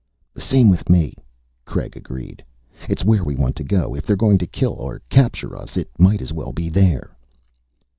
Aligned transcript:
"The 0.33 0.41
same 0.41 0.67
with 0.69 0.89
me," 0.89 1.13
Craig 1.63 1.95
agreed. 1.95 2.43
"It's 2.89 3.03
where 3.05 3.23
we 3.23 3.35
want 3.35 3.55
to 3.57 3.63
go. 3.63 3.93
If 3.93 4.03
they're 4.03 4.15
going 4.15 4.39
to 4.39 4.47
kill 4.47 4.73
or 4.73 4.99
capture 5.11 5.55
us, 5.55 5.77
it 5.77 5.91
might 5.99 6.23
as 6.23 6.33
well 6.33 6.53
be 6.53 6.69
there." 6.69 7.15